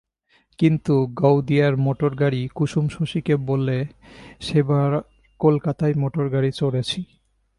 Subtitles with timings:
[0.59, 3.77] কিন্তু গাওদিয়ায় মোটরগাড়ি কুসুম শশীকে বলে,
[4.41, 4.91] সেবার
[5.39, 6.99] কলকাতায় মোটরগাড়ি চড়েছি।